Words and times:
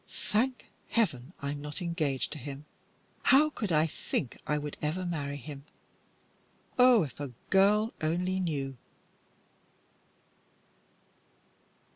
"Thank 0.09 0.71
Heaven, 0.89 1.31
I'm 1.43 1.61
not 1.61 1.79
engaged 1.79 2.31
to 2.31 2.39
him. 2.39 2.65
How 3.21 3.51
could 3.51 3.71
I 3.71 3.85
think 3.85 4.41
I 4.47 4.57
would 4.57 4.75
ever 4.81 5.05
marry 5.05 5.37
him? 5.37 5.63
Oh, 6.79 7.03
if 7.03 7.19
a 7.19 7.27
girl 7.51 7.93
only 8.01 8.39
knew!" 8.39 8.77